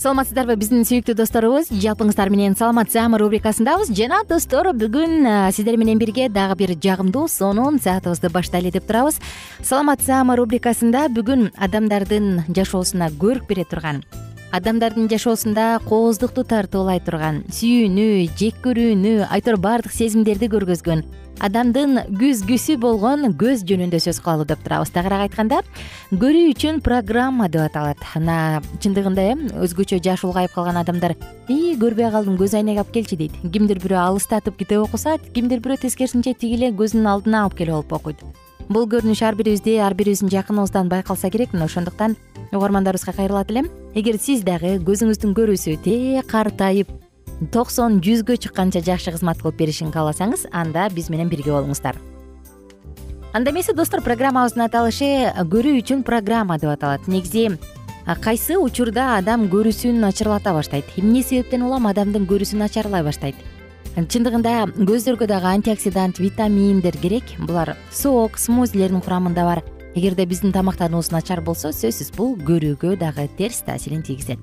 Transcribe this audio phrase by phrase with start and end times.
[0.00, 1.66] саламатсыздарбы биздин сүйүктүү досторубуз?
[1.76, 3.90] Жалпыңыздар менен саламат саама рубрикасындабыз.
[3.92, 9.20] Жана достор бүгүн сиздер менен бирге дагы бир жагымдуу сонун саатыбызды баштайлы деп турабыз.
[9.60, 14.00] Саламат саама рубрикасында бүгүн адамдардын жашоосуна көрк бере турган
[14.56, 18.06] адамдардын жашоосунда кооздукту тартуулай турган сүйүүнү
[18.40, 21.04] жек көрүүнү айтор баардык сезимдерди көргөзгөн
[21.40, 24.92] адамдын күзгүсү болгон көз жөнүндө сөз кылалы деп турабыз.
[24.92, 25.62] Тагыраак айтканда
[26.12, 28.02] көрүү үчүн программа деп аталат.
[28.14, 29.34] Мына чындыгында э
[29.64, 31.16] өзгөчө жашы улгайып калган адамдар
[31.48, 33.40] ии көрбөй калдым көз айнек алып келчи дейт.
[33.52, 37.92] Кимдир бирөө алыстатып китеп окуса кимдир бирөө тескерисинче тиги эле көзүнүн алдына алып келип алып
[37.92, 38.20] окуйт
[38.68, 41.52] бул көрүнүш ар бирибизде ар бирибиздин жакыныбыздан байкалса керек.
[41.52, 42.16] Мына ошондуктан
[42.52, 43.70] угармандарыбызга кайрылат элем.
[43.94, 46.90] Эгер сиз дагы көзүңүздүн көрүүсү тээ картайып
[47.52, 51.96] токсон жүзгө чыкканча жакшы кызмат кылып беришин кааласаңыз анда биз менен бирге болуңуздар.
[53.32, 55.08] Анда эмесе достор программабыздын аталышы
[55.50, 57.06] көрүү үчүн программа деп аталат.
[57.06, 57.56] Негизи
[58.20, 60.84] кайсы учурда адам көрүүсүн начарлата баштайт?
[60.98, 63.36] Эмне себептен улам адамдын көрүүсү начарлай баштайт
[63.96, 67.24] чындыгында көздөргө дагы антиоксидант витаминдер керек.
[67.38, 69.62] Булар сок смузилердин курамында бар.
[69.94, 74.38] Эгерде биздин тамактануубуз начар болсо сөзсүз бул көрүүгө дагы терс таасирин тийгизет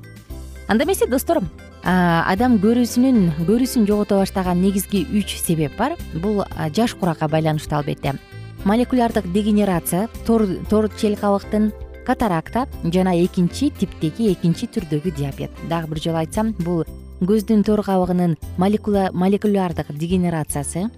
[0.67, 1.39] анда эмесе достор
[1.83, 5.95] адам көрүүсүнүн көрүүсүн жогото баштаган негизги үч себеп бар.
[6.19, 6.43] Бул
[6.75, 8.17] жаш куракка байланыштуу албетте.
[8.65, 11.71] Молекулярдык дегенерация тор чел кабыктын
[12.05, 15.51] катаракта жана экинчи типтеги экинчи түрдөгү диабет.
[15.69, 16.83] Дагы бир жолу айтсам бул
[17.21, 20.89] көздүн тор кабыгынын молекулярдык дегенерациясы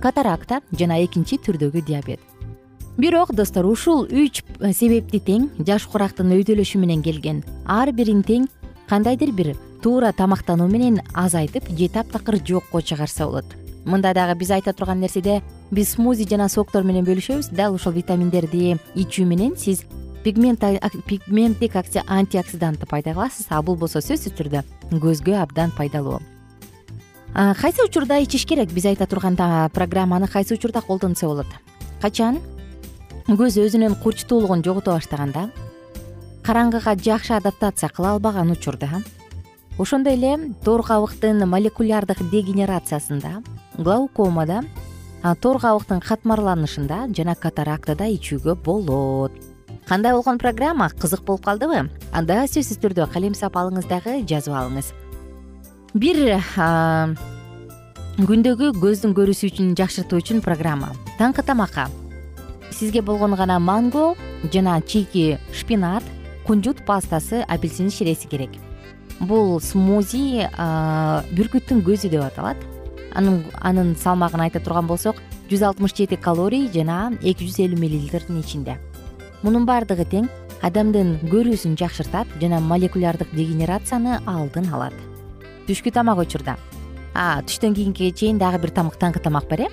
[0.00, 2.20] катаракта жана экинчи түрдөгү диабет.
[2.96, 7.42] Бирок достор ушул үч себепти тең жаш курактын өйдөлөшү менен келген.
[7.66, 8.46] Ар бирин тең
[8.88, 13.44] кандайдыр бир туура тамактануу менен азайтып же таптакыр жокко чыгарса болот.
[13.84, 17.50] Мында дагы биз айта турган нерседе биз смузи жана соктор менен бөлүшөбүз.
[17.50, 19.82] Дал ушул витаминдерди ичүү менен сиз
[20.24, 26.20] пигменттик антиоксидантты пайда кыласыз а бул болсо сөзсүз түрдө көзгө абдан пайдалуу.
[27.34, 28.72] Кайсы учурда ичиш керек?
[28.72, 31.46] Биз айта турган программаны кайсы учурда колдонсо болот?
[32.00, 32.40] Качан?
[33.28, 35.50] Көз өзүнүн курчтуулугун жогото баштаганда
[36.44, 39.00] караңгыга жакшы адаптация кыла албаган учурда
[39.78, 43.40] ошондой эле тор кабыктын молекулярдык дегенерациясында
[43.78, 44.60] глаукомада
[45.40, 49.53] тор кабыктын катмарланышында жана катарактада ичүүгө болот
[49.88, 50.88] кандай болгон программа?
[50.90, 51.90] Кызык болуп калдыбы?
[52.12, 54.92] Анда сөзсүз түрдө калем сапалыңыз дагы жазып алыңыз.
[55.94, 56.16] Бир
[58.14, 60.92] күндөгү көздүн көрүүсү үчүн жакшыртуу үчүн программа.
[61.18, 61.88] Таңкы тамакка.
[62.70, 64.14] Сизге болгону гана манго
[64.52, 66.02] жана чийки шпинат
[66.46, 68.50] кунжут пастасы апельсин ширеси керек.
[69.20, 70.48] Бул смузи
[71.34, 72.56] бүркүттүн көзү деп аталат.
[73.14, 75.20] Анын салмагын айта турган болсок
[75.50, 78.78] жүз алтымыш жети калорий жана эки жүз элүү миллилитрдин ичинде
[79.44, 80.28] мунун баардыгы тең
[80.64, 84.96] адамдын көрүүсүн жакшыртат жана молекулярдык дегенерацияны алдын алат.
[85.68, 86.56] Түшкү тамак учурда
[87.14, 89.68] түштөн кийинки чейин дагы бир таңкы тамак бар э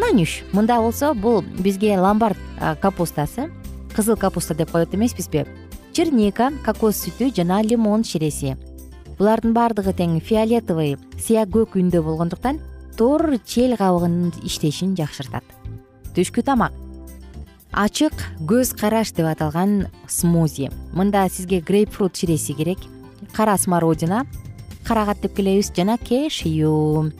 [0.00, 2.38] нанюш мында болсо бул бизге ломбард
[2.80, 3.50] капустасы
[3.94, 5.46] кызыл капуста деп коет эмеспизби?
[5.92, 8.56] Черника кокос сүтү жана лимон ширеси.
[9.18, 12.60] Булардын баардыгы тең фиолетовый сыя көк үндө болгондуктан
[12.96, 15.44] тор чел кабыгынын иштешин жакшыртат.
[16.16, 16.72] Түшкү тамак
[17.72, 18.12] ачык
[18.44, 20.68] көз караш деп аталган смузи.
[20.92, 22.78] Мында сизге грейпфрут ширеси керек.
[23.32, 24.26] Кара смородина.
[24.84, 27.12] Карагат деп келебиз жана кешью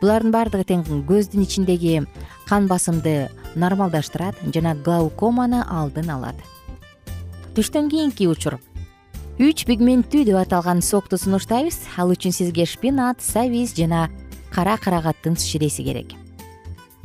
[0.00, 2.06] булардын баардыгы тең көздүн ичиндеги
[2.48, 6.34] кан басымды нормалдаштырат жана глаукоманы алдын алат.
[7.54, 8.58] Түштөн кийинки учур.
[9.38, 11.78] Үч пигменттүү деп аталган сокту сунуштайбыз.
[11.96, 14.08] Ал үчүн сизге шпинат сабиз жана
[14.50, 16.16] кара карагаттын ширеси керек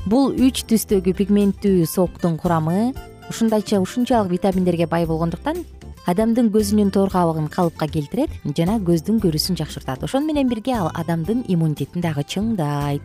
[0.05, 2.93] бул үч түстөгү пигменттүү соктун курамы
[3.29, 5.63] ушундайча ушунчалык витаминдерге бай болгондуктан
[6.05, 10.03] адамдын көзүнүн тор кабыгын калыпка келтирет жана көздүн көрүүсүн жакшыртат.
[10.05, 13.01] Ошону менен бирге ал адамдын иммунитетин дагы чыңдайт.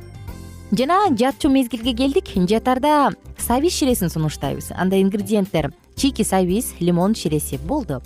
[0.77, 2.29] Жана жатчу мезгилге келдик.
[2.37, 4.73] Жатарда сабиз ширесин сунуштайбыз.
[4.77, 8.03] Анда ингредиенттер чийки сабиз лимон ширеси болду.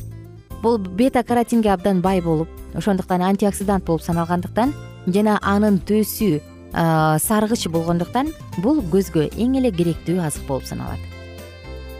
[0.62, 4.72] Бул бета каротинге абдан бай болуп ошондуктан антиоксидант болуп саналгандыктан
[5.06, 6.40] жана анын төсү
[6.74, 10.98] саргыч болгондуктан бул көзгө эң эле керектүү азык болуп саналат.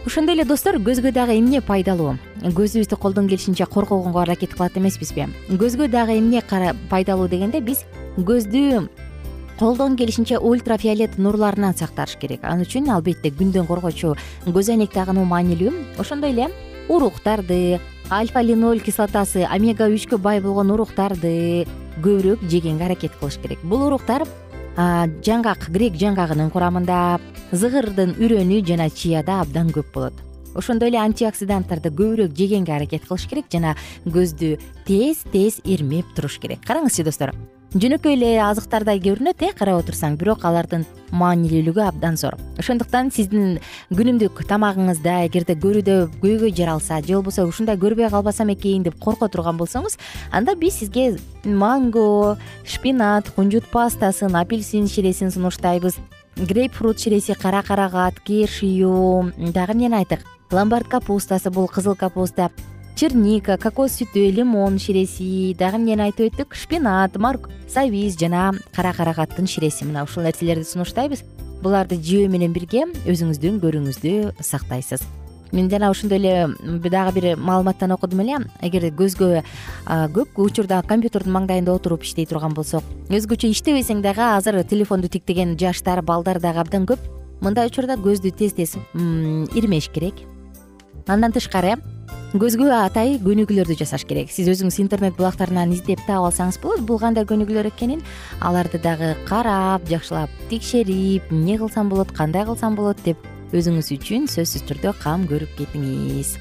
[0.05, 2.17] Ошондой эле достор көзгө дагы эмне пайдалуу?
[2.43, 5.25] Көзүбүздү колдон келишинче коргогонго аракет кылат эмеспизби?
[5.49, 6.43] Көзгө дагы эмне
[6.89, 7.85] пайдалуу дегенде биз
[8.17, 8.87] көздү
[9.57, 12.43] колдон келишинче ультрафиолет нурларынан сакташ керек.
[12.43, 14.13] Ал үчүн албетте күндөн коргоочу
[14.45, 15.71] көз айнек тагынуу маанилүү.
[15.97, 16.51] Ошондой эле
[16.89, 17.79] уруктарды
[18.11, 21.65] альфа линоль кислотасы омега үчкө бай болгон уруктарды
[22.03, 23.63] көбүрөөк жегенге аракет кылыш керек.
[23.63, 24.27] Бул уруктар
[24.75, 27.19] жаңгак грек жаңгагынын курамында
[27.55, 30.13] зыгырдын үрөнү жана чияда абдан көп болот.
[30.55, 33.75] Ошондой эле антиоксиданттарды көбүрөөк жегенге аракет кылыш керек жана
[34.07, 34.55] көздү
[34.87, 36.63] тез тез ирмеп туруш керек.
[36.67, 37.33] Караңызчы достор
[37.75, 40.13] жөнөкөй эле азыктардай көрүнөт э карап отурсаң.
[40.15, 42.37] Бирок алардын маанилүүлүгү абдан зор.
[42.55, 43.57] Ошондуктан сиздин
[43.91, 49.59] күнүмдүк тамагыңызда эгерде көрүүдө көйгөй жаралса же болбосо ушундай көрбөй калбасам экен деп корко турган
[49.59, 49.97] болсоңуз
[50.31, 55.99] анда биз сизге манго шпинат кунжут пастасын апельсин ширесин сунуштайбыз.
[56.37, 62.51] Грейпфрут ширеси кара карагат кешью дагы эмнени айттык ломбард капустасы бул кызыл капуста
[62.95, 66.55] черника кокос сүтү лимон ширеси дагы эмнени айтып өттүк?
[66.55, 67.17] Шпинат
[67.67, 69.83] сабиз жана кара карагаттын ширеси.
[69.83, 71.23] Мына ушул нерселерди сунуштайбыз.
[71.61, 75.03] Буларды жөө менен бирге өзүңүздүн көрүүңүздү сактайсыз.
[75.51, 76.47] Мен жана ошондой эле
[76.89, 78.37] дагы бир маалыматтан окудум эле.
[78.61, 79.43] Эгер көзгө
[80.15, 86.01] көп учурда компьютердин маңдайында отуруп иштей турган болсок өзгөчө иштебесең дагы азыр телефонду тиктеген жаштар
[86.01, 86.99] балдар дагы абдан көп.
[87.41, 90.23] Мындай учурда көздү тез тез ирмеш керек.
[91.07, 91.75] Андан тышкары
[92.35, 94.27] көзгө атайын көнүгүүлөрдү жасаш керек.
[94.33, 96.81] Сиз өзүңүз интернет булактарынан издеп таап алсаңыз болот.
[96.83, 98.01] Бул кандай көнүгүүлөр экенин
[98.43, 103.23] аларды дагы карап жакшылап текшерип эмне кылсам болот кандай кылсам болот деп
[103.55, 106.35] өзүңүз үчүн сөзсүз түрдө кам көрүп кетиңиз.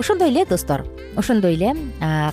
[0.00, 0.86] Ошондой эле достор.
[1.16, 1.74] Ошондой эле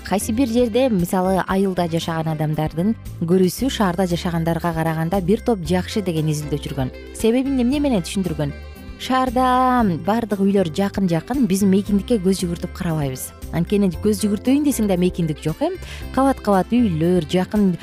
[0.08, 6.32] кайсы бир жерде мисалы айылда жашаган адамдардын көрүүсү шаарда жашагандарга караганда бир топ жакшы деген
[6.32, 6.96] изилдөө жүргөн.
[7.18, 8.56] Себебин эмне менен түшүндүргөн
[9.02, 13.32] шаарда баардык үйлөр жакын жакын биз мейкиндикке көз жүгүртүп карабайбыз.
[13.58, 15.72] Анткени көз жүгүртөйүн десең да мейкиндик жок э?
[16.14, 17.74] Кабат кабат үйлөр жакын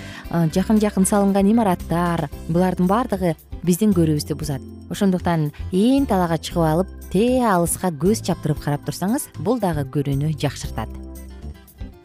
[0.54, 3.34] жакын жакын салынган имараттар булардын баардыгы
[3.66, 4.62] биздин көрүүбүздү бузат.
[4.94, 10.94] Ошондуктан ээн талаага чыгып алып тээ алыска көз чаптырып карап турсаңыз бул дагы көрүүнү жакшыртат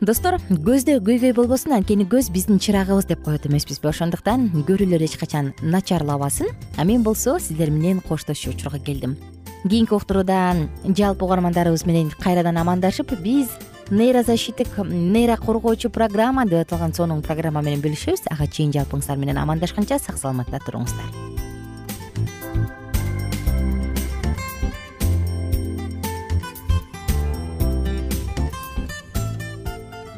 [0.03, 5.53] достор көздө көйгөй болбосун анткени көз биздин чырагыбыз деп коет эмеспизби ошондуктан көрүүлөр эч качан
[5.61, 6.51] начарлабасын.
[6.77, 9.15] А мен болсо сиздер менен коштошчу учурга келдим.
[9.63, 13.47] Кийинки уктуруудан жалпы угармандарыбыз менен кайрадан амандашып биз
[13.91, 18.27] нейрозащиттик нейро коргоочу программа деп аталган сонун программа менен бөлүшөбүз.
[18.29, 21.32] Ага чейин жалпыңыздар менен амандашканча сак саламатта туруңуздар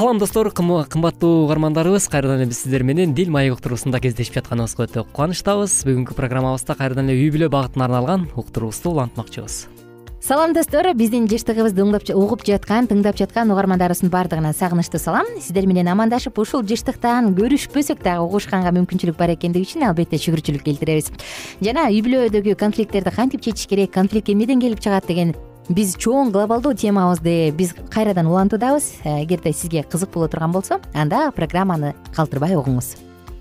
[0.00, 5.02] салам достор кымбаттуу угармандарыбыз кайрадан эле биз сиздер менен дил маек уктуруусунда кездешип жатканыбызга өтө
[5.12, 5.74] кубанычтабыз.
[5.84, 9.66] Бүгүнкү программабызда кайрадан эле үй бүлө багытына арналган уктуруубузду улантмакчыбыз.
[10.24, 11.84] Салам достор биздин жыштыгыбызды
[12.16, 15.28] угуп жаткан тыңдап жаткан угармандарыбыздын баардыгына сагынычтуу салам.
[15.36, 21.12] Сиздер менен амандашып ушул жыштыктан көрүшпөсөк дагы угушканга мүмкүнчүлүк бар экендиги үчүн албетте шүгүрчүлүк келтиребиз.
[21.60, 25.36] Жана үй бүлөдөгү конфликттерди кантип чечиш керек конфликт эмнеден келип чыгат деген
[25.68, 31.94] биз чоң глобалдуу темабызды биз кайрадан улантуудабыз эгерде сизге кызык боло турган болсо анда программаны
[32.16, 32.96] калтырбай угуңуз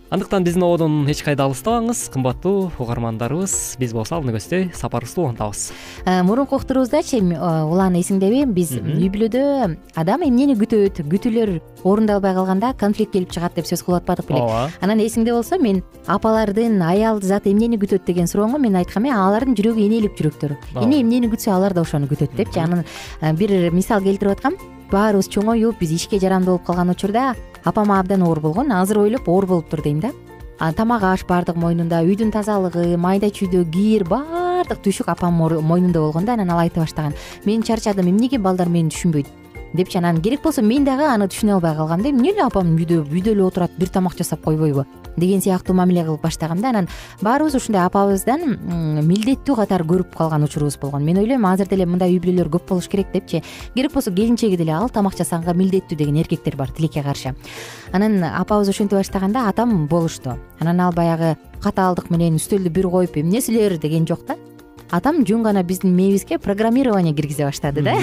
[0.09, 2.09] андыктан биздин ободон эч кайда алыстабаңыз.
[2.13, 5.71] Кымбаттуу угармандарыбыз биз болсо алдыны көздөй сапарыбызды улантабыз.
[6.05, 9.43] Э, мурунку уктуруубуздачы улан эсиңдеби биз үй бүлөдө
[9.93, 14.71] адам эмнени күтөт күтүүлөр орундалбай калганда конфликт келип чыгат деп сөз кылып атпадык беле ооба.
[14.81, 19.53] Анан эсиңде болсо мен апалардын аял заты эмнени күтөт деген суроого мен айткам э алардын
[19.53, 20.57] жүрөгү энелик жүрөктөр.
[20.81, 22.83] Эне эмнени күтсө алар да ошону күтөт депчи анан
[23.21, 24.57] э, бир мисал келтирип аткам.
[24.89, 29.45] Баарыбыз чоңоюп биз ишке жарамдуу болуп калган учурда апам абдан оор болгон азыр ойлоп оор
[29.45, 30.11] болуптур дейм да.
[30.59, 36.33] Тамак аш баардыгы мойнунда үйдүн тазалыгы майда чүйдө кир баардык түйшүк апамдын мойнунда болгон да
[36.33, 37.13] анан ал айта баштаган.
[37.45, 39.38] Мен чарчадым эмнеге балдар мени түшүнбөйт
[39.73, 42.09] депчи анан керек болсо мен дагы аны түшүнө албай калгам да.
[42.09, 44.85] Эмне эле апам үйдө үйдө эле отурат бир тамак жасап койбойбу
[45.17, 46.69] деген сыяктуу мамиле кылып баштагам да.
[46.69, 46.87] Анан
[47.21, 51.03] баарыбыз ушундай апабыздан милдеттүү катары көрүп калган учурубуз болгон.
[51.03, 53.43] Мен ойлойм азыр деле мындай үй бүлөлөр көп болуш керек депчи.
[53.75, 57.35] Керек болсо келинчеги деле ал тамак жасаганга милдеттүү деген эркектер бар тилекке каршы.
[57.91, 60.37] Анан апабыз ошентип баштаганда атам болушту.
[60.59, 64.37] Анан ал баягы катаалдык менен үстөлдү бир коюп эмне силер деген жок да
[64.91, 67.95] атам жөн гана биздин мээбизге программирование киргизе баштады да.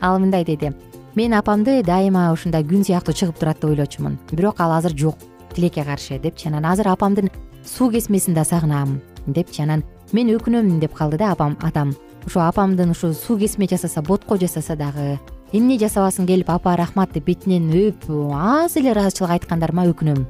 [0.00, 0.72] Ал мындай деди
[1.14, 4.18] мен апамды дайыма ушундай күн сыяктуу чыгып турат деп ойлочумун.
[4.32, 5.16] Бирок ал азыр жок
[5.54, 7.30] тилекке каршы депчи анан азыр апамдын
[7.64, 11.94] суу кесмесин да сагынам депчи анан мен өкүнөм деп калды да апам атам.
[12.26, 15.18] Ошо апамдын ушу суу кесме жасаса ботко жасаса дагы
[15.52, 20.24] эмне жасабасын келип апа рахмат деп бетинен өөп аз эле ыраазычылык айткандарыма өкүнөм.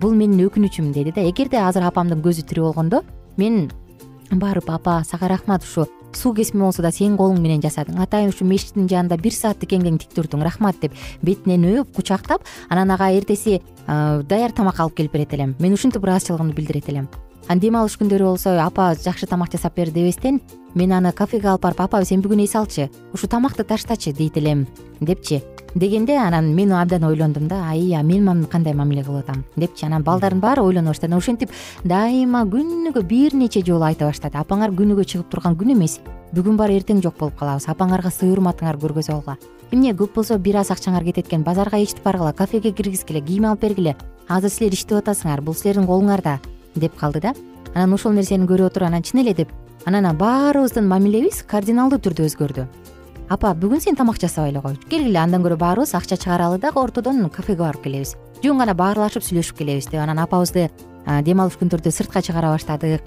[0.00, 1.20] Бул менин өкүнүчүм деди да.
[1.22, 3.02] Эгерде азыр апамдын көзү тирүү болгондо
[3.36, 3.70] мен
[4.30, 5.86] барып апа сага рахмат ушу.
[6.12, 8.00] Суу кесме болсо да сенин колуң менен жасадың.
[8.00, 10.42] Атайын ушу мешиттин жанында бир саат тикең тик турдуң.
[10.44, 10.92] Рахмат деп
[11.22, 15.56] бетинен өөп кучактап анан ага эртеси даяр тамак алып келип берет элем.
[15.58, 17.08] Мен ушинтип ыраазычылыгымды билдирет элем
[17.48, 20.40] анан дем алыш күндөрү болсо апа жакшы тамак жасап бер дебестен
[20.74, 24.66] мен аны кафеге алып барып апа сен бүгүн эс алчы ушу тамакты таштачы дейт элем
[25.00, 25.42] депчи.
[25.74, 29.44] Дегенде анан мен абдан ойлондум да ай а мен кандай мамиле кылып атам?
[29.56, 29.86] депчи.
[29.86, 31.50] Анан балдардын баары ойлоно баштады ошентип
[31.84, 34.36] дайыма күнүгө бир нече жолу айта баштады.
[34.36, 36.00] Апаңар күнүгө чыгып турган күн эмес.
[36.34, 37.68] Бүгүн бар эртең жок болуп калабыз.
[37.68, 39.38] Апаңарга сый урматыңар көргөзүп алгыла
[39.72, 41.42] эмне көп болсо бир аз акчаңар кетет экен.
[41.44, 43.96] Базарга ичитип баргыла кафеге киргизгиле кийим алып бергиле.
[44.28, 45.40] Азыр силер иштеп атасыңар.
[45.40, 46.38] Бул силердин колуңарда
[46.78, 47.34] деп калды да.
[47.74, 49.52] Анан ошол нерсени көрүп отуруп анан чын эле деп
[49.86, 52.66] анан баарыбыздын мамилебиз кардиналдуу түрдө өзгөрдү.
[53.28, 57.28] Апа бүгүн сен тамак жасабай эле кой келгиле андан көрө баарыбыз акча чыгаралы дагы ортодон
[57.28, 58.16] кафеге барып келебиз.
[58.42, 60.70] Жөн гана баарлашып сүйлөшүп келебиз деп анан апабызды
[61.24, 63.02] дем алыш күндөрдө сыртка чыгара баштадык.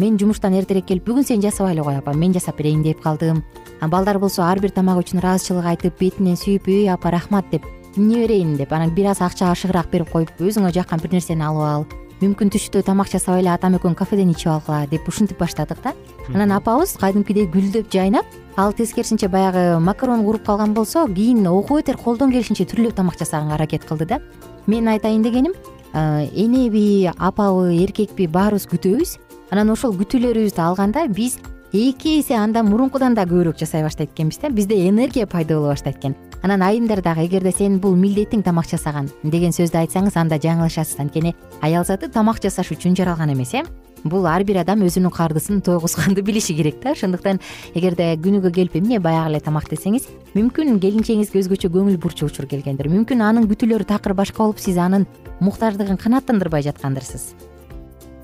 [0.00, 3.42] Мен жумуштан эртерээк келип бүгүн сен жасабай эле кой апа мен жасап берейин деп калдым.
[3.80, 7.64] Балдар болсо ар бир тамак үчүн ыраазычылык айтып бетинен сүйүп үй апа рахмат деп
[7.96, 8.56] эмне берейин?
[8.56, 11.86] деп анан бир аз акча ашыгыраак берип коюп өзүңө жаккан бир нерсени алып ал
[12.22, 15.92] мүмкүн түштө тамак жасап эле атам экөөң кафеден ичип алгыла деп ушинтип баштадык да.
[16.32, 21.98] Анан апабыз кадимкидей гүлдөп жайнап ал тескерисинче баягы макарон кууруп калган болсо кийин окуп бетер
[21.98, 24.20] колдон келишинче түрүлөп тамак жасаганга аракет кылды да.
[24.66, 25.52] Менин айтайын дегеним
[25.92, 29.18] энеби апабы эркекпи баарыбыз күтөбүз.
[29.50, 31.38] Анан ошол күтүүлөрүбүздү алганда биз
[31.72, 34.48] эки эсе андан мурункудан да көбүрөөк жасай баштайт экенбиз да.
[34.48, 39.08] Бизде энергия пайда боло баштайт экен анан айымдар дагы эгерде сенин бул милдетиң тамак жасаган
[39.22, 41.32] деген сөздү айтсаңыз анда жаңылышасыз анткени
[41.64, 43.62] аял заты тамак жасаш үчүн жаралган эмес э?
[44.04, 46.92] Бул ар бир адам өзүнүн кардысын тойгузганды билиши керек да.
[46.92, 47.40] Ошондуктан
[47.72, 52.92] эгерде күнүгө келип эмне баягы эле тамак десеңиз мүмкүн келинчегиңизге өзгөчө көңүл бурчу учур келгендир
[52.92, 55.08] мүмкүн анын күтүүлөрү такыр башка болуп сиз анын
[55.40, 57.53] муктаждыгын канааттандырбай жаткандырсыз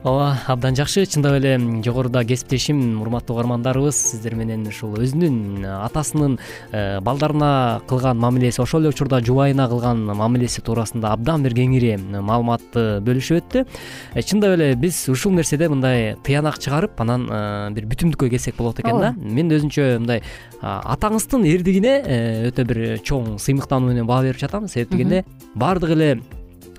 [0.02, 1.04] ооба абдан жакшы.
[1.06, 6.38] Чындап эле жогоруда кесиптешим урматтуу угармандарыбыз сиздер менен ушул өзүнүн атасынын
[6.72, 13.02] э, балдарына кылган мамилеси ошол эле учурда жубайына кылган мамилеси туурасында абдан бир кеңири маалыматты
[13.04, 13.66] бөлүшүп өттү.
[14.14, 18.80] Э, чындап эле биз ушул нерседе мындай тыянак чыгарып анан э, бир бүтүмдүккө келсек болот
[18.80, 19.14] экен да.
[19.20, 20.24] Мен өзүнчө мындай
[20.62, 21.96] атаңыздын эрдигине
[22.48, 24.68] өтө бир чоң сыймыктануу менен баа берип жатам.
[24.68, 26.14] Себеп дегенде баардык эле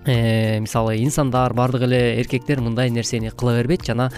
[0.05, 4.12] мисалы инсандар баардык эле эркектер мындай нерсени кыла бербейт жана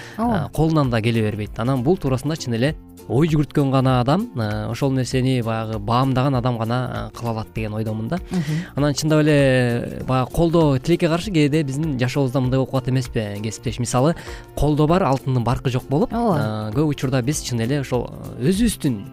[0.54, 1.60] колунан да келе бербейт.
[1.60, 2.76] Анан бул туурасында чын эле
[3.08, 7.74] ой жүгүрткөн гана адам э, ошол нерсени баягы баамдаган адам гана э, кыла алат деген
[7.74, 8.20] ойдомун да.
[8.76, 13.80] Анан чындап эле баягы колдоо тилекке каршы кээде биздин жашообузда мындай болуп калат эмеспи кесиптеш.
[13.80, 14.16] Мисалы
[14.56, 18.08] колдо бар алтындын баркы жок болуп ооба көп учурда биз чын эле ошол
[18.40, 19.04] өзүбүздүн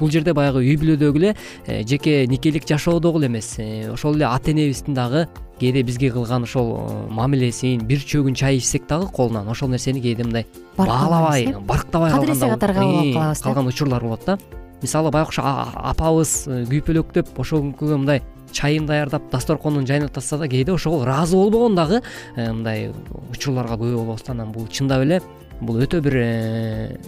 [0.00, 3.58] бул жерде баягы үй бүлөдөгү эле жеке никелик жашоо дагы эле эмес
[3.92, 5.28] ошол эле ата энебиздин дагы
[5.62, 9.48] кээде бизге кылган ошол э, мамилесин бир чөгүн чай ичсек дагы колунан.
[9.48, 14.38] Ошол нерсени кээде мындай баалабай барктабай кадыреси катары кабыл алып калабыз калган учурлар болот да.
[14.82, 21.04] Мисалы окшо апабыз э, күйпөлөктөп ошол күнкүгө мындай чайын даярдап дасторконун жайнатса да кээде ошого
[21.04, 22.02] ыраазы болбогон дагы
[22.36, 22.90] э, мындай
[23.30, 25.22] учурларга күбө болобуз да анан бул чындап эле
[25.60, 26.18] бул өтө бир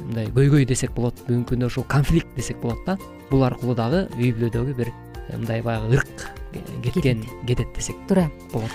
[0.06, 2.98] мындай көйгөй десек болот бүгүнкү күндө ушул конфликт десек болот да.
[3.30, 4.92] Бул аркылуу дагы үй бүлөдөгү бир
[5.32, 6.34] мындай баягы ырк
[6.82, 7.68] кеткен кетет.
[7.76, 8.70] десек туура болот.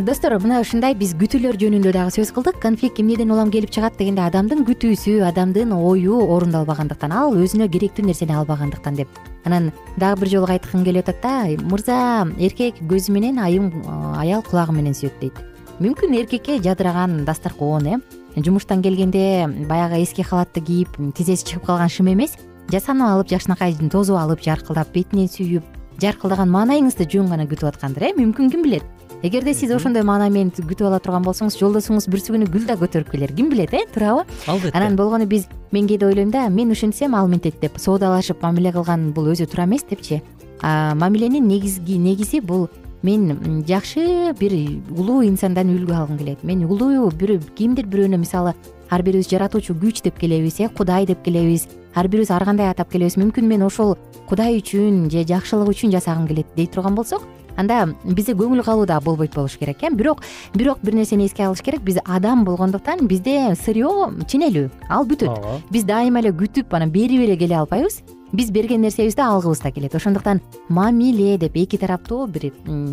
[0.00, 2.56] Достор мына ушундай биз күтүүлөр жөнүндө дагы сөз кылдык.
[2.62, 8.32] Конфликт эмнеден улам келип чыгат дегенде адамдын күтүүсү адамдын ою орундалбагандыктан ал өзүнө керектүү нерсени
[8.32, 9.08] албагандыктан деп.
[9.44, 13.68] Анан дагы бир жолу айткым келип атат да мырза эркек көзү менен айым
[14.16, 15.36] аял кулагы менен сүйөт дейт
[15.82, 18.00] мүмкүн эркекке жадыраган дасторкон э?
[18.36, 22.38] Жумуштан келгенде баягы эски халатты кийип тизеси чыгып калган шым эмес.
[22.72, 28.12] Жасанып алып жакшынакай тосуп алып жаркылдап бетинен сүйүп жаркылдаган маанайыңызды жөн гана күтүп аткандыр э?
[28.16, 28.84] Мүмкүн ким билет?
[29.22, 33.32] Эгерде сиз ошондой маанай менен күтүп ала турган болсоңуз жолдошуңуз күнү гүл да көтөрүп келер.
[33.36, 33.84] Ким билет э?
[33.94, 34.24] Туурабы?
[34.46, 34.76] Албетте.
[34.76, 39.12] Анан болгону биз мен кээде ойлойм да мен ушинтсем ал мынтет деп соодалашып мамиле кылган
[39.12, 40.22] бул өзү туура эмес депчи.
[40.62, 42.68] Мамиленин негизги негизи бул
[43.02, 44.52] мен жакшы бир
[44.90, 46.42] улуу инсандан үлгү алгым келет.
[46.42, 48.54] Мен улуу бир кимдир бирөөнө мисалы
[48.90, 52.90] ар бирибиз жаратуучу күч деп келебиз э кудай деп келебиз ар бирибиз ар кандай атап
[52.90, 53.16] келебиз?
[53.16, 53.96] Мүмкүн мен ошол
[54.28, 57.22] кудай үчүн же жакшылык үчүн жасагым келет дей турган болсок
[57.56, 59.90] анда бизде көңүл калуу дагы болбойт болуш керек э?
[59.90, 60.22] Бирок
[60.54, 61.82] бирок бир нерсени эске алыш керек.
[61.82, 63.88] Биз адам болгондуктан бизде сырье
[64.26, 65.28] ченелүү ал бүтөт.
[65.28, 68.02] Ооба биз дайыма эле күтүп анан берип эле келе албайбыз
[68.32, 69.94] биз берген нерсебизди алгыбыз да келет.
[69.94, 72.52] Ошондуктан мамиле деп эки тараптуу бир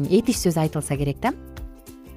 [0.09, 1.33] этиш сөз айтылса керек да.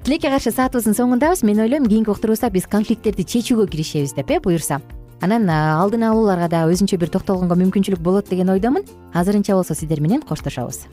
[0.03, 1.45] Тилекке каршы саатыбыздын соңундабыз.
[1.47, 4.81] Мен ойлойм кийинки уктурубузда биз конфликттерди чечүүгө киришебиз деп э буюрса
[5.23, 8.83] анан алдын алууларга да өзүнчө бир токтолгонго мүмкүнчүлүк болот деген ойдомун.
[9.15, 10.83] Азырынча болсо сиздер менен коштошобуз.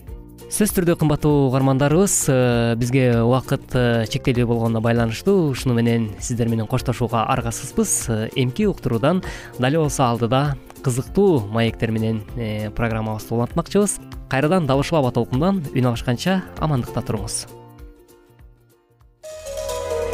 [0.51, 2.39] Сөзсүз түрдө кымбаттуу угармандарыбыз э,
[2.79, 5.53] бизге убакыт э, чектелүү болгонуна байланыштуу.
[5.53, 7.93] Ушуну менен сиздер менен коштошууга аргасызбыз.
[8.09, 9.23] Э, эмки уктуруудан
[9.59, 12.25] дал болсо алдыда кызыктуу маектер менен
[12.75, 14.01] программабызды улантмакчыбыз.
[14.29, 17.47] Кайрадан дал ушул аба толкундан үн алышканча амандыкта туруңуз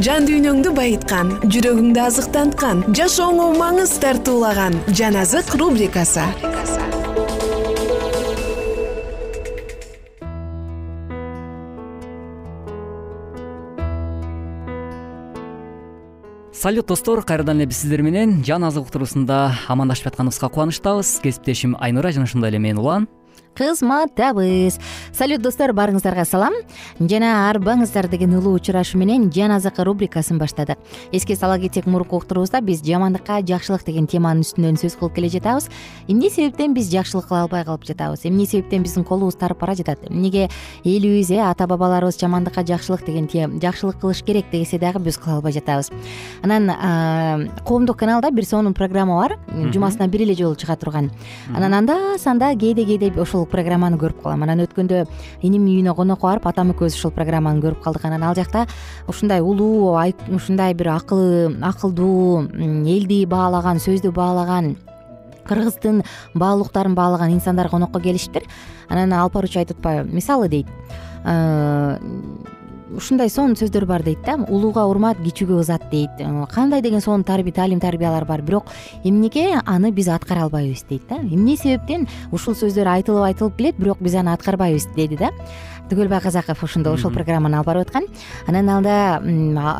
[0.00, 6.24] жан дүйнөңдү байыткан жүрөгүңдү азыктанткан жашооңо маңыз тартуулаган жан азык рубрикасы.
[16.52, 18.44] Салют достор кайрадан эле биз сиздер менен.
[18.46, 21.18] Жан азык уктуруусунда амандашып жатканыбызга кубанычтабыз.
[21.20, 23.08] Кесиптешим айнура жана ошондой эле мен улан
[23.54, 24.78] кызматтабыз
[25.12, 26.54] салют достор баарыңыздарга салам.
[26.98, 30.78] Жана арбаңыздар деген улуу учурашуу менен жан азык рубрикасын баштадык.
[31.12, 35.68] Эске сала кетсек мурунку уктуруубузда биз жамандыкка жакшылык деген теманын үстүнөн сөз кылып келе жатабыз.
[36.08, 38.24] Эмне себептен биз жакшылык кыла албай калып жатабыз?
[38.24, 39.98] Эмне себептен биздин колубуз тарып бара жатат?
[40.08, 40.48] Эмнеге
[40.84, 43.28] элибиз э ата бабаларыбыз жамандыкка жакшылык деген
[43.60, 45.90] жакшылык кылыш керек десе дагы биз кыла албай жатабыз.
[46.42, 49.38] Анан коомдук каналда бир сонун программа бар.
[49.72, 51.10] Жумасына бир эле жолу чыга турган.
[51.54, 53.10] Анан анда санда кээде кээде
[53.42, 54.42] ушул программаны көрүп калам.
[54.42, 55.06] Анан өткөндө
[55.42, 58.04] инимдин үйүнө конокко барып атам экөөбүз ушул программаны көрүп калдык.
[58.06, 58.66] Анан ал жакта
[59.08, 59.98] ушундай улуу
[60.30, 62.48] ушундай бир акылдуу
[62.86, 64.76] элди баалаган сөздү баалаган
[65.44, 66.02] кыргыздын
[66.34, 68.46] баалуулуктарын баалаган инсандар конокко келишиптир
[68.88, 70.66] анан алып баруучу айтып атпайбы мисалы дейт
[72.96, 74.36] ушундай сонун сөздөр бар дейт да.
[74.48, 76.10] Улууга урмат кичүүгө ызат дейт.
[76.52, 78.42] Кандай деген сонун таалим тарбиялар бар.
[78.42, 78.66] Бирок
[79.04, 81.16] эмнеге аны биз аткара албайбыз дейт да.
[81.16, 85.30] Эмне себептен ушул сөздөр айтылып айтылып келет бирок биз аны аткарбайбыз деди да.
[85.90, 88.06] Түгөлбай казаков ошондо ошол программаны алып барып аткан.
[88.48, 89.20] Анан алда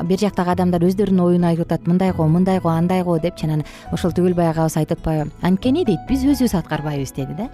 [0.05, 1.87] бери жактагы адамдар өздөрүнүн оюн айтып атат.
[1.87, 6.01] Мындай го мындай го андай го депчи анан ошол түгөлбай агабыз айтып атпайбы анткени дейт.
[6.09, 7.48] Биз өзүбүз аткарбайбыз деди да.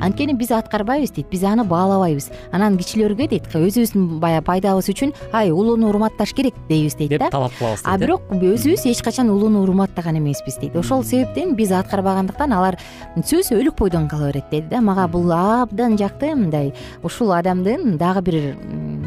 [0.00, 1.30] Анткени биз аткарбайбыз дейт.
[1.30, 2.30] Биз аны баалабайбыз.
[2.50, 4.99] Анан кичилерге дейт өзүбүздүн баягы пайдабыз үчүн
[5.32, 7.18] ай улууну урматташ керек дейбиз дейт да?
[7.18, 10.76] деп талап кылабыз а бирок өзүбүз эч качан улууну урматтаган эмеспиз дейт.
[10.76, 12.78] Ошол себептен биз аткарбагандыктан алар
[13.16, 14.80] сөзсүз өлүк бойдон кала берет деди да.
[14.80, 18.38] Мага бул абдан жакты мындай ушул адамдын дагы бир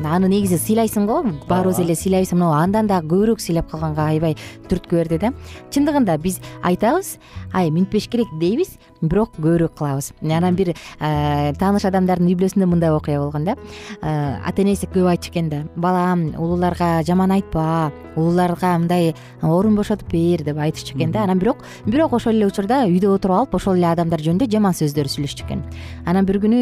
[0.03, 4.35] аны негизи сыйлайсың го баарыбыз эле сыйлайбыз мына андан дагы көбүрөөк сыйлап калганга аябай
[4.69, 5.33] түрткү берди да.
[5.71, 7.17] Чындыгында биз айтабыз
[7.53, 10.11] ай минтпеш керек дейбиз бирок көбүрөөк кылабыз.
[10.23, 13.55] Анан бир тааныш адамдардын үй бүлөсүндө мындай окуя болгон да.
[14.01, 15.63] Ата энеси көп айтчу экен да.
[15.75, 21.23] Балам улууларга жаман айтпа улууларга мындай орун бошотуп бер деп айтышчу экен да.
[21.23, 25.11] Анан бирок бирок ошол эле учурда үйдө отуруп алып ошол эле адамдар жөнүндө жаман сөздөр
[25.11, 25.63] сүйлөшчү экен.
[26.05, 26.61] Анан бир күнү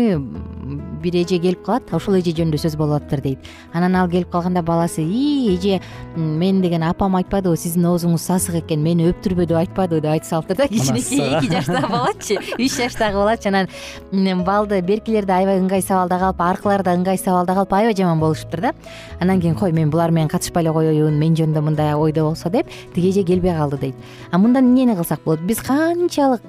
[1.02, 3.50] бир эже келип калат ошол эже жөнүндө сөз болуп атыптыр дейт.
[3.74, 5.82] Анан ал келип калганда баласы ии эже
[6.16, 10.58] мен деген апам айтпадыбы сиздин оозуңуз сасык экен мени өптүрбө деп айтпадыбы деп айтып салыптыр
[10.58, 13.68] да кичинекей эки жаштагы балачы үч жаштагы балачы анан
[14.46, 18.62] балды беркилер да аябай ыңгай сабалда калып аркылар да ыңгай сабалда калып аябай жаман болушуптур
[18.62, 18.74] да.
[19.20, 22.68] Анан кийин кой мен булар менен катышпай эле коеюн мен жөнүндө мындай ойдо болсо деп
[22.94, 23.96] тиги эже келбей калды дейт.
[24.32, 25.42] А мындан эмнени кылсак болот?
[25.42, 26.42] Биз канчалык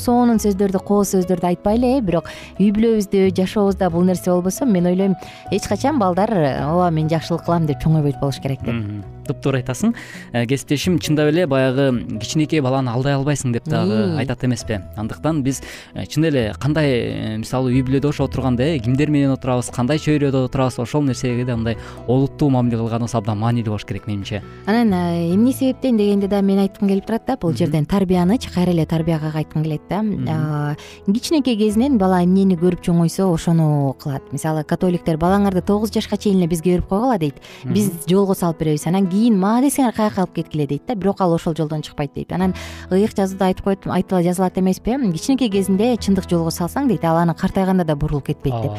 [0.00, 5.16] сонун сөздөрдү кооз сөздөрдү айтпайлы э бирок үй бүлөбүздө жашообузда бул нерсе болбосо мен ойлойм
[5.50, 9.94] эч качан балдар ооба мен жакшылык кылам деп чоңойбойт болуш керек деп туптуура айтасың.
[10.32, 11.90] Э, кесиптешим чындап эле баягы
[12.20, 14.80] кичинекей баланы алдай албайсың деп дагы айтат эмеспи.
[14.96, 15.62] Андыктан биз
[15.94, 19.98] э, чын эле кандай э, мисалы үй бүлөдө ошо отурганда э кимдер менен отурабыз кандай
[19.98, 24.42] чөйрөдө отурабыз ошол нерсеге да мындай олуттуу мамиле кылганыбыз абдан маанилүү болуш керек менимче.
[24.66, 28.86] Анан эмне себептен дегенде да мен айткым келип турат да бул жерден тарбиянычы кайра эле
[28.86, 30.76] тарбияга кайткым келет да.
[31.06, 34.32] Кичинекей кезинен бала эмнени көрүп чоңойсо ошону кылат.
[34.32, 37.40] Мисалы католиктер балаңарды тогуз жашка чейин эле бизге берип койгула дейт.
[37.64, 38.86] Биз жолго салып беребиз.
[38.86, 40.94] Анан кийин маани силер каяка алып кеткиле дейт да.
[40.94, 42.32] Бирок ал ошол жолдон чыкпайт дейт.
[42.32, 42.54] Анан
[42.90, 47.04] ыйык жазууда айтып коет айтып жазылат эмеспи кичинекей кезинде чындык жолго салсаң дейт.
[47.04, 48.72] Ал аны картайганда да бурулуп кетпейт деп.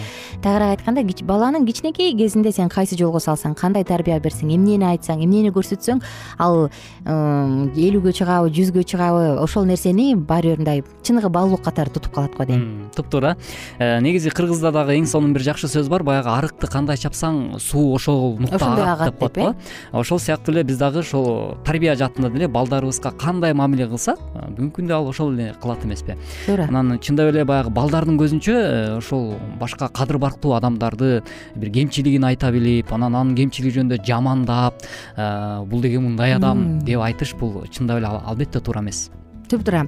[0.44, 5.52] Тагыраак айтканда баланын кичинекей кезинде сен кайсы жолго салсаң кандай тарбия берсең эмнени айтсаң эмнени
[5.52, 6.02] көрсөтсөң
[6.38, 6.70] ал
[7.06, 12.46] элүүгө чыгабы жүзгө чыгабы ошол нерсени баары бир мындай чыныгы баалуулук катары тутуп калат го
[12.46, 13.36] дейм туптуура
[13.80, 16.04] э, негизи кыргызда дагы эң сонун бир жакшы сөз бар.
[16.04, 18.58] Баягы арыкты кандай чапсаң суу ошол нукта
[19.06, 19.50] деп коет го.
[19.52, 19.98] Э?
[19.98, 24.20] ошол сыяктуу эле биз дагы ошол тарбия жаатында деле балдарыбызга кандай мамиле кылсак
[24.56, 26.16] бүгүнкү күндө ал ошол эле кылат эмеспи.
[26.46, 26.68] Туура.
[26.70, 31.24] Анан чындап эле баягы балдардын көзүнчө э, ошол башка кадыр барктуу адамдарды
[31.56, 34.86] бир кемчилигин айта билип анан анын кемчилиги жөнүндө жамандап
[35.68, 39.10] бул деген мындай адам деп айтыш бул чындап эле албетте туура эмес
[39.52, 39.86] туптуура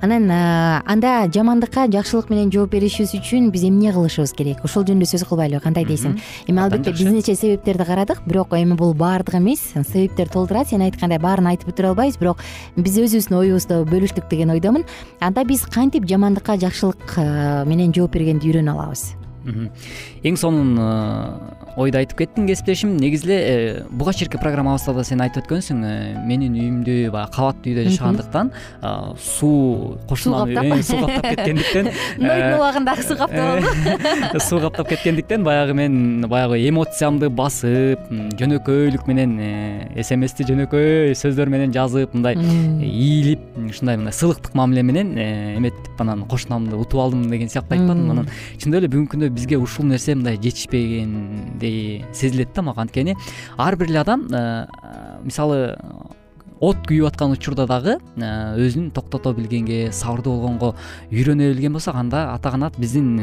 [0.00, 4.64] анан анда жамандыкка жакшылык менен жооп беришибиз үчүн биз эмне кылышыбыз керек?
[4.64, 6.16] Ошол жөнүндө сөз кылбайлыбы кандай дейсиң?
[6.48, 9.60] Эми албетте бир нече себептерди карадык бирок эми бул баардыгы эмес.
[9.74, 12.42] Себептер толтурат сен айткандай баарын айтып бүтүрө албайбыз бирок
[12.76, 14.88] биз өзүбүздүн оюбузду бөлүштүк деген ойдомун.
[15.20, 17.18] Анда биз кантип жамандыкка жакшылык
[17.68, 19.19] менен жооп бергенди үйрөнө алабыз
[20.24, 20.76] эң сонун
[21.78, 22.96] ойду айтып кеттиң кесиптешим.
[23.00, 25.92] Негизи эле э, буга чейинки программабызда да сен айтып өткөнсүң э,
[26.26, 28.50] менин үйүмдү баягы кабаттуу үйдө жашагандыктан
[29.20, 31.90] суу кошунам суу каптап кеткендиктен
[32.24, 34.40] нойдун убагындагы суу каптап алды.
[34.48, 41.74] суу каптап кеткендиктен баягы мен баягы эмоциямды басып жөнөкөйлүк менен э, смсти жөнөкөй сөздөр менен
[41.76, 45.14] жазып мындай ийилип ушундай мындай сыйлыктык мамиле менен
[45.56, 48.30] эметип анан кошунамды утуп алдым деген сыяктуу айтпадымбы анан.
[48.58, 52.82] Чындап эле бүгүнкү күндө бизге ушул нерсе мындай жетишпегендей сезилет да мага.
[52.82, 53.16] Анткени
[53.56, 54.66] ар бир эле адам э,
[55.22, 55.76] мисалы
[56.60, 60.74] от күйүп аткан учурда дагы өзүн токтото билгенге сабырдуу болгонго
[61.10, 63.16] үйрөнө билген болсок анда ата канат биздин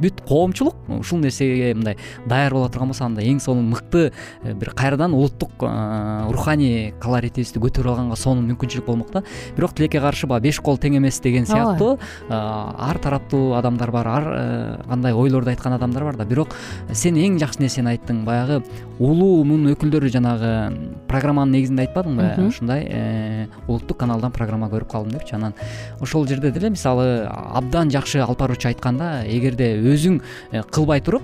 [0.00, 4.10] бүт коомчулук ушул нерсеге мындай даяр боло турган болсо анда эң сонун мыкты
[4.42, 9.22] э, бир кайрадан улуттук э, руханий колоритибизди көтөрүп алганга сонун мүмкүнчүлүк болмок да.
[9.56, 14.08] Бирок тилекке каршы баягы беш кол тең эмес деген сыяктуу э, ар тараптуу адамдар бар
[14.08, 14.28] ар
[14.88, 16.24] кандай ойлорду айткан адамдар бар да.
[16.24, 16.56] Бирок
[16.92, 18.24] сен эң жакшы нерсени айттың?
[18.24, 18.62] Баягы
[18.98, 20.52] улуунун өкүлдөрү жанагы
[21.08, 25.34] программанын негизинде айтпадыңбы ушундай улуттук каналдан программа көрүп калдым депчи.
[25.34, 25.54] Анан
[26.00, 30.18] ошол жерде деле мисалы абдан жакшы алып баруучу айтканда эгерде өзүң
[30.52, 31.22] э, кылбай туруп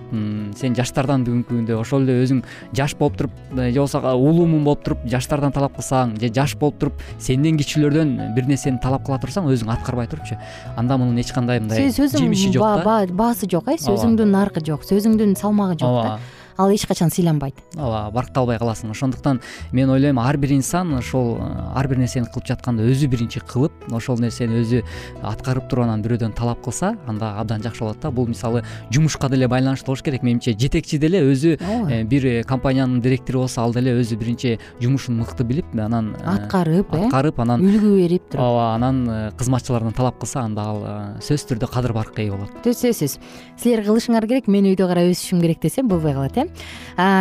[0.58, 2.42] сен жаштардан бүгүнкү күндө ошол эле өзүң
[2.76, 6.78] жаш болуп туруп э, же болбосо улуумун болуп туруп жаштардан талап кылсаң же жаш болуп
[6.80, 10.38] туруп сенден кичүүлөрдөн бир нерсени талап кыла турсаң өзүң аткарбай турупчу.
[10.76, 13.06] Анда мунун эч кандай мындай жемиши жок да.
[13.10, 13.78] баасы жок э?
[13.82, 16.18] Сөзүңдүн наркы жок сөзүңдүн салмагы жок да
[16.56, 17.54] ал эч качан сыйланбайт.
[17.76, 18.90] Ооба баркталбай каласың.
[18.90, 19.40] Ошондуктан
[19.72, 23.72] мен ойлойм ар бир инсан ошол э, ар бир нерсени кылып жатканда өзү биринчи кылып
[23.92, 24.82] ошол нерсени өзү
[25.22, 28.10] аткарып туруп анан бирөөдөн талап кылса анда абдан жакшы болот да.
[28.10, 30.22] Бул мисалы жумушка деле байланыштуу болуш керек.
[30.22, 35.44] Менимче жетекчи деле өзү э, бир компаниянын директору болсо ал деле өзү биринчи жумушун мыкты
[35.44, 37.04] билип анан э, аткарып э?
[37.04, 38.42] аткарып анан үлгү берип туруп.
[38.42, 40.82] Ооба анан кызматчылардан талап кылса анда ал
[41.20, 42.64] сөзсүз түрдө кадыр баркка ээ болот.
[42.64, 43.18] Сөзсүз.
[43.60, 46.45] Силер кылышыңар керек мен үйдө карап өсүшүм керек десем болбой калат э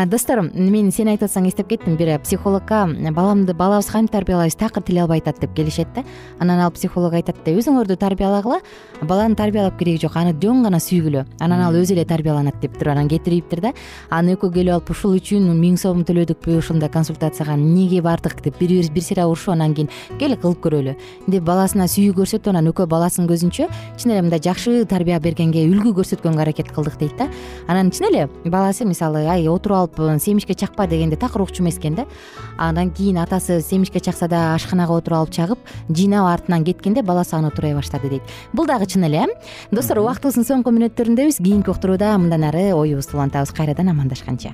[0.07, 1.97] достор мен сен айтып атсаң эстеп кеттим.
[1.97, 6.03] Бир психологко баламды балабызды кантип тарбиялайбыз такыр тил албай атат деп келишет да.
[6.39, 8.59] Анан ал психолог айтат да өзүңөрдү тарбиялагыла
[9.01, 12.93] баланы тарбиялап кереги жок аны жөн гана сүйгүлө анан ал өзү эле тарбияланат деп туруп
[12.95, 13.73] анан кетириптир да.
[14.09, 19.01] Анан экөө келип алып ушул үчүн миң сом төлөдүкпү ушундай консультацияга эмнеге бардык деп бир
[19.01, 20.95] сыйра урушуп анан кийин кел кылып көрөлү.
[21.27, 25.93] Деп баласына сүйүү көрсөтүп анан экөө баласынын көзүнчө чын эле мындай жакшы тарбия бергенге үлгү
[25.99, 27.29] көрсөткөнгө аракет кылдык дейт да.
[27.67, 31.95] Анан чын эле баласы мисалы ай отуруп алып семишке чакпа дегенде такыр укчу эмес экен
[31.95, 32.05] да.
[32.57, 37.47] Андан кийин атасы семишке чакса да ашканага отуруп алып чагып жыйнап артынан кеткенде баласы аны
[37.47, 38.23] утурай баштады дейт.
[38.53, 39.27] Бул дагы чын эле э
[39.71, 44.53] достор убактыбыздын соңку мүнөттөрүндөбүз кийинки уктурууда мындан ары оюбузду улантабыз кайрадан амандашканча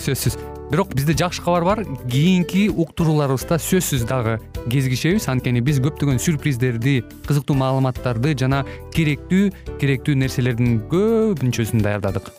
[0.00, 0.36] сөзсүз.
[0.70, 1.84] Бирок бизде жакшы кабар бар.
[2.10, 4.38] Кийинки уктурууларыбызда сөзсүз дагы
[4.70, 5.28] кезигишебиз.
[5.28, 8.62] Анткени биз көптөгөн сюрприздерди кызыктуу маалыматтарды жана
[8.94, 9.50] керектүү
[9.82, 12.32] керектүү нерселердин көбүнчөсүн даярдадык.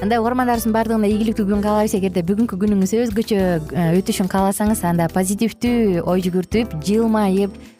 [0.00, 6.06] Андай угармандарыбыздын баардыгына ийгиликтүү күн каалайбыз эгерде бүгүнкү күнүңүз өзгөчө э, өтүшүн кааласаңыз анда позитивдүү
[6.08, 7.58] ой жүгүртүп жылмайып